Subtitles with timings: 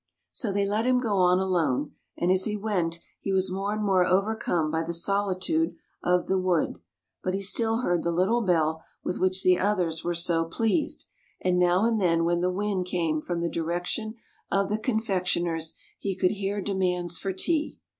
[0.31, 3.83] So they let him go on alone, and as he went he was more and
[3.83, 6.79] more overcome by the solitude of the wood;
[7.21, 11.05] but he still heard the little bell with which the others were so pleased,
[11.39, 14.15] and now and then when the wind came from the direction
[14.49, 17.79] of the confectioners he could hear demands for tea.